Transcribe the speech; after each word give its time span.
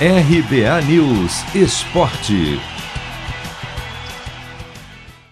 RBA 0.00 0.82
News 0.88 1.54
Esporte. 1.54 2.58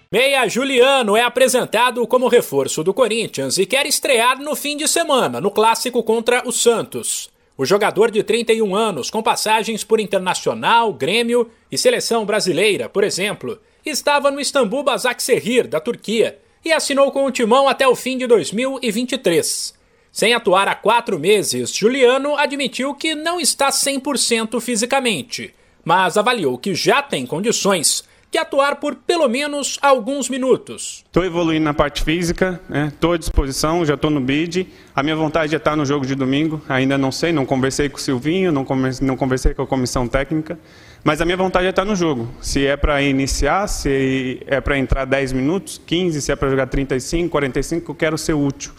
Meia 0.09 0.47
Juliano 0.47 1.17
é 1.17 1.21
apresentado 1.21 2.07
como 2.07 2.29
reforço 2.29 2.81
do 2.81 2.93
Corinthians 2.93 3.57
e 3.57 3.65
quer 3.65 3.85
estrear 3.85 4.39
no 4.39 4.55
fim 4.55 4.77
de 4.77 4.87
semana 4.87 5.41
no 5.41 5.51
clássico 5.51 6.01
contra 6.01 6.47
o 6.47 6.51
Santos. 6.53 7.29
O 7.57 7.65
jogador 7.65 8.09
de 8.09 8.23
31 8.23 8.73
anos, 8.73 9.09
com 9.09 9.21
passagens 9.21 9.83
por 9.83 9.99
Internacional, 9.99 10.93
Grêmio 10.93 11.51
e 11.69 11.77
Seleção 11.77 12.25
Brasileira, 12.25 12.87
por 12.87 13.03
exemplo, 13.03 13.59
estava 13.85 14.31
no 14.31 14.39
Istambul 14.39 14.83
Basaksehir, 14.83 15.67
da 15.67 15.81
Turquia, 15.81 16.39
e 16.63 16.71
assinou 16.71 17.11
com 17.11 17.25
o 17.25 17.31
timão 17.31 17.67
até 17.67 17.85
o 17.85 17.97
fim 17.97 18.17
de 18.17 18.25
2023. 18.27 19.82
Sem 20.13 20.31
atuar 20.35 20.67
há 20.67 20.75
quatro 20.75 21.17
meses, 21.17 21.75
Juliano 21.75 22.37
admitiu 22.37 22.93
que 22.93 23.15
não 23.15 23.39
está 23.39 23.71
100% 23.71 24.61
fisicamente, 24.61 25.51
mas 25.83 26.17
avaliou 26.17 26.55
que 26.55 26.75
já 26.75 27.01
tem 27.01 27.25
condições 27.25 28.03
de 28.31 28.37
atuar 28.37 28.75
por 28.75 28.93
pelo 28.93 29.27
menos 29.27 29.79
alguns 29.81 30.29
minutos. 30.29 31.03
Estou 31.07 31.25
evoluindo 31.25 31.63
na 31.63 31.73
parte 31.73 32.03
física, 32.03 32.61
estou 32.91 33.09
né? 33.09 33.15
à 33.15 33.17
disposição, 33.17 33.83
já 33.83 33.95
estou 33.95 34.11
no 34.11 34.21
bid. 34.21 34.67
A 34.95 35.01
minha 35.01 35.15
vontade 35.15 35.51
é 35.55 35.57
estar 35.57 35.75
no 35.75 35.83
jogo 35.83 36.05
de 36.05 36.13
domingo, 36.13 36.61
ainda 36.69 36.95
não 36.95 37.11
sei, 37.11 37.33
não 37.33 37.43
conversei 37.43 37.89
com 37.89 37.97
o 37.97 37.99
Silvinho, 37.99 38.51
não 38.51 38.63
conversei, 38.63 39.07
não 39.07 39.17
conversei 39.17 39.55
com 39.55 39.63
a 39.63 39.67
comissão 39.67 40.07
técnica, 40.07 40.59
mas 41.03 41.21
a 41.21 41.25
minha 41.25 41.37
vontade 41.37 41.65
é 41.65 41.71
estar 41.71 41.85
no 41.85 41.95
jogo. 41.95 42.29
Se 42.39 42.67
é 42.67 42.77
para 42.77 43.01
iniciar, 43.01 43.65
se 43.65 44.43
é 44.45 44.61
para 44.61 44.77
entrar 44.77 45.05
10 45.05 45.33
minutos, 45.33 45.81
15, 45.83 46.21
se 46.21 46.31
é 46.31 46.35
para 46.35 46.51
jogar 46.51 46.67
35, 46.67 47.31
45, 47.31 47.91
eu 47.91 47.95
quero 47.95 48.15
ser 48.15 48.33
útil. 48.33 48.71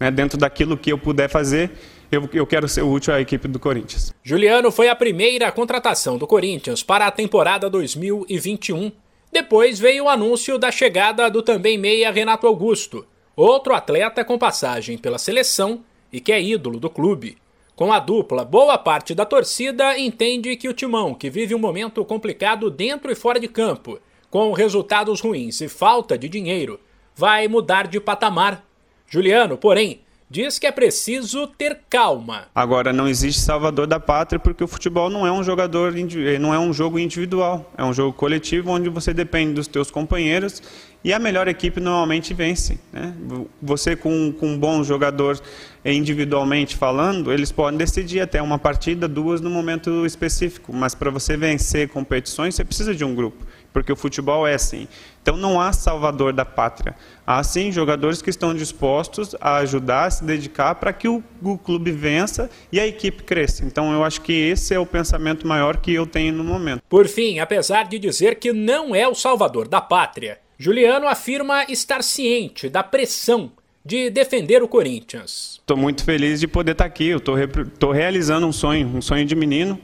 Né? 0.00 0.10
Dentro 0.10 0.38
daquilo 0.38 0.78
que 0.78 0.90
eu 0.90 0.98
puder 0.98 1.28
fazer, 1.28 1.70
eu, 2.10 2.28
eu, 2.32 2.46
quero 2.46 2.66
ser 2.66 2.82
útil 2.82 3.12
à 3.12 3.20
equipe 3.20 3.46
do 3.46 3.60
Corinthians. 3.60 4.14
Juliano 4.24 4.72
foi 4.72 4.88
a 4.88 4.96
primeira 4.96 5.52
contratação 5.52 6.16
do 6.16 6.26
Corinthians 6.26 6.82
para 6.82 7.06
a 7.06 7.10
temporada 7.10 7.68
2021. 7.68 8.90
Depois 9.30 9.78
veio 9.78 10.04
o 10.04 10.08
anúncio 10.08 10.58
da 10.58 10.72
chegada 10.72 11.30
do 11.30 11.42
também 11.42 11.78
meia 11.78 12.10
Renato 12.10 12.46
Augusto, 12.46 13.06
outro 13.36 13.74
atleta 13.74 14.24
com 14.24 14.36
passagem 14.38 14.98
pela 14.98 15.18
seleção 15.18 15.84
e 16.12 16.20
que 16.20 16.32
é 16.32 16.42
ídolo 16.42 16.80
do 16.80 16.90
clube. 16.90 17.36
Com 17.76 17.92
a 17.92 17.98
dupla, 17.98 18.44
boa 18.44 18.76
parte 18.76 19.14
da 19.14 19.24
torcida 19.24 19.96
entende 19.98 20.54
que 20.56 20.68
o 20.68 20.74
Timão, 20.74 21.14
que 21.14 21.30
vive 21.30 21.54
um 21.54 21.58
momento 21.58 22.04
complicado 22.04 22.70
dentro 22.70 23.10
e 23.10 23.14
fora 23.14 23.38
de 23.38 23.48
campo, 23.48 23.98
com 24.28 24.52
resultados 24.52 25.20
ruins 25.20 25.60
e 25.60 25.68
falta 25.68 26.18
de 26.18 26.28
dinheiro, 26.28 26.78
vai 27.14 27.48
mudar 27.48 27.86
de 27.86 27.98
patamar. 27.98 28.69
Juliano, 29.12 29.58
porém, 29.58 30.02
diz 30.30 30.56
que 30.56 30.68
é 30.68 30.70
preciso 30.70 31.48
ter 31.48 31.80
calma. 31.90 32.44
Agora 32.54 32.92
não 32.92 33.08
existe 33.08 33.40
salvador 33.40 33.88
da 33.88 33.98
pátria 33.98 34.38
porque 34.38 34.62
o 34.62 34.68
futebol 34.68 35.10
não 35.10 35.26
é 35.26 35.32
um 35.32 35.42
jogador 35.42 35.92
eh, 35.98 36.38
não 36.38 36.54
é 36.54 36.58
um 36.60 36.72
jogo 36.72 36.96
individual, 36.96 37.68
é 37.76 37.82
um 37.82 37.92
jogo 37.92 38.12
coletivo 38.12 38.70
onde 38.70 38.88
você 38.88 39.12
depende 39.12 39.54
dos 39.54 39.66
teus 39.66 39.90
companheiros 39.90 40.62
e 41.02 41.12
a 41.12 41.18
melhor 41.18 41.48
equipe 41.48 41.80
normalmente 41.80 42.32
vence. 42.32 42.78
Né? 42.92 43.12
Você 43.60 43.96
com, 43.96 44.32
com 44.32 44.50
um 44.50 44.56
bom 44.56 44.84
jogador 44.84 45.40
individualmente 45.84 46.76
falando, 46.76 47.32
eles 47.32 47.50
podem 47.50 47.76
decidir 47.76 48.20
até 48.20 48.40
uma 48.40 48.60
partida, 48.60 49.08
duas 49.08 49.40
no 49.40 49.50
momento 49.50 50.06
específico, 50.06 50.72
mas 50.72 50.94
para 50.94 51.10
você 51.10 51.36
vencer 51.36 51.88
competições 51.88 52.54
você 52.54 52.64
precisa 52.64 52.94
de 52.94 53.04
um 53.04 53.12
grupo 53.12 53.44
porque 53.72 53.92
o 53.92 53.96
futebol 53.96 54.46
é 54.46 54.54
assim. 54.54 54.88
Então 55.22 55.36
não 55.36 55.60
há 55.60 55.72
salvador 55.72 56.32
da 56.32 56.44
pátria. 56.44 56.94
Há 57.26 57.42
sim 57.42 57.70
jogadores 57.70 58.22
que 58.22 58.30
estão 58.30 58.54
dispostos 58.54 59.36
a 59.40 59.56
ajudar, 59.56 60.06
a 60.06 60.10
se 60.10 60.24
dedicar 60.24 60.74
para 60.76 60.92
que 60.92 61.08
o, 61.08 61.22
o, 61.42 61.58
clube 61.58 61.92
vença 61.92 62.50
e 62.72 62.80
a 62.80 62.86
equipe 62.86 63.22
cresça. 63.22 63.64
Então 63.64 63.92
eu 63.92 64.02
acho 64.02 64.20
que 64.22 64.32
esse 64.32 64.74
é 64.74 64.78
o 64.78 64.86
pensamento 64.86 65.46
maior 65.46 65.76
que 65.76 65.92
eu 65.92 66.06
tenho 66.06 66.32
no 66.32 66.44
momento. 66.44 66.82
Por 66.88 67.06
fim, 67.06 67.38
apesar 67.38 67.84
de 67.84 67.98
dizer 67.98 68.36
que 68.36 68.52
não 68.52 68.94
é 68.94 69.06
o 69.06 69.14
salvador 69.14 69.68
da 69.68 69.80
pátria, 69.80 70.38
Juliano 70.58 71.06
afirma 71.06 71.64
estar 71.68 72.02
ciente 72.02 72.68
da 72.68 72.82
pressão 72.82 73.52
de 73.84 74.10
defender 74.10 74.62
o 74.62 74.68
Corinthians. 74.68 75.58
Estou 75.60 75.76
muito 75.76 76.04
feliz 76.04 76.40
de 76.40 76.46
poder 76.46 76.72
estar 76.72 76.84
aqui. 76.84 77.08
Eu 77.08 77.18
estou 77.18 77.92
realizando 77.92 78.46
um 78.46 78.52
sonho, 78.52 78.86
um 78.88 79.00
sonho 79.00 79.24
de 79.24 79.34
menino 79.34 79.80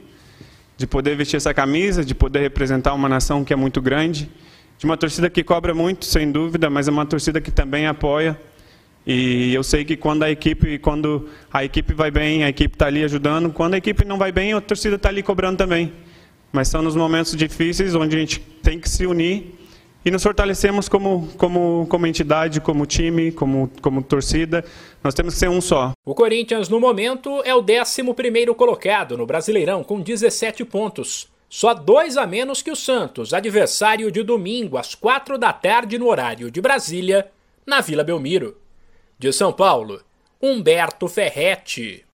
de 0.76 0.86
poder 0.86 1.16
vestir 1.16 1.36
essa 1.36 1.54
camisa, 1.54 2.04
de 2.04 2.14
poder 2.14 2.40
representar 2.40 2.92
uma 2.94 3.08
nação 3.08 3.44
que 3.44 3.52
é 3.52 3.56
muito 3.56 3.80
grande, 3.80 4.30
de 4.78 4.84
uma 4.84 4.96
torcida 4.96 5.30
que 5.30 5.42
cobra 5.42 5.74
muito, 5.74 6.04
sem 6.04 6.30
dúvida, 6.30 6.68
mas 6.68 6.86
é 6.86 6.90
uma 6.90 7.06
torcida 7.06 7.40
que 7.40 7.50
também 7.50 7.86
apoia. 7.86 8.38
E 9.06 9.54
eu 9.54 9.62
sei 9.62 9.84
que 9.84 9.96
quando 9.96 10.24
a 10.24 10.30
equipe, 10.30 10.78
quando 10.78 11.28
a 11.52 11.64
equipe 11.64 11.94
vai 11.94 12.10
bem, 12.10 12.42
a 12.42 12.48
equipe 12.48 12.74
está 12.74 12.86
ali 12.86 13.04
ajudando. 13.04 13.50
Quando 13.50 13.74
a 13.74 13.76
equipe 13.78 14.04
não 14.04 14.18
vai 14.18 14.32
bem, 14.32 14.52
a 14.52 14.60
torcida 14.60 14.96
está 14.96 15.08
ali 15.08 15.22
cobrando 15.22 15.56
também. 15.56 15.92
Mas 16.52 16.68
são 16.68 16.82
nos 16.82 16.96
momentos 16.96 17.36
difíceis 17.36 17.94
onde 17.94 18.16
a 18.16 18.18
gente 18.18 18.40
tem 18.62 18.80
que 18.80 18.88
se 18.88 19.06
unir 19.06 19.54
e 20.06 20.10
nos 20.12 20.22
fortalecemos 20.22 20.88
como, 20.88 21.28
como, 21.36 21.84
como 21.90 22.06
entidade, 22.06 22.60
como 22.60 22.86
time, 22.86 23.32
como, 23.32 23.68
como 23.82 24.00
torcida. 24.00 24.64
Nós 25.02 25.14
temos 25.14 25.34
que 25.34 25.40
ser 25.40 25.50
um 25.50 25.60
só. 25.60 25.94
O 26.04 26.14
Corinthians, 26.14 26.68
no 26.68 26.78
momento, 26.78 27.42
é 27.44 27.52
o 27.52 27.58
11 27.58 28.54
colocado 28.54 29.16
no 29.16 29.26
Brasileirão, 29.26 29.82
com 29.82 30.00
17 30.00 30.64
pontos. 30.64 31.28
Só 31.48 31.74
dois 31.74 32.16
a 32.16 32.24
menos 32.24 32.62
que 32.62 32.70
o 32.70 32.76
Santos, 32.76 33.34
adversário 33.34 34.12
de 34.12 34.22
domingo, 34.22 34.78
às 34.78 34.94
quatro 34.94 35.36
da 35.36 35.52
tarde, 35.52 35.98
no 35.98 36.06
horário 36.06 36.52
de 36.52 36.60
Brasília, 36.60 37.28
na 37.66 37.80
Vila 37.80 38.04
Belmiro. 38.04 38.56
De 39.18 39.32
São 39.32 39.52
Paulo, 39.52 40.00
Humberto 40.40 41.08
Ferretti. 41.08 42.06